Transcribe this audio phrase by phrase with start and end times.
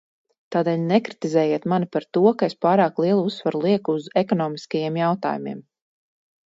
[0.53, 5.67] Tādēļ nekritizējiet mani par to, ka es pārāk lielu uzsvaru lieku uz ekonomiskajiem jautājumiem!